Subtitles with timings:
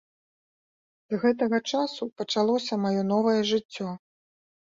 [1.13, 3.87] З гэтага часу пачалося маё новае жыццё.